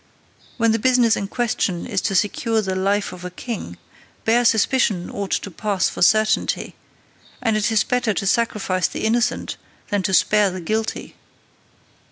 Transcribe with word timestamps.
When 0.57 0.71
the 0.71 0.79
business 0.79 1.15
in 1.15 1.27
question 1.27 1.85
is 1.85 2.01
to 2.09 2.15
secure 2.15 2.63
the 2.63 2.73
life 2.73 3.13
of 3.13 3.23
a 3.23 3.29
king, 3.29 3.77
bare 4.25 4.43
suspicion 4.45 5.11
ought 5.11 5.29
to 5.29 5.51
pass 5.51 5.89
for 5.89 6.01
certainty; 6.01 6.73
and 7.39 7.55
it 7.55 7.71
is 7.71 7.83
better 7.83 8.11
to 8.15 8.25
sacrifice 8.25 8.87
the 8.87 9.05
innocent 9.05 9.57
than 9.89 10.01
to 10.01 10.13
spare 10.15 10.49
the 10.49 10.59
guilty. 10.59 11.15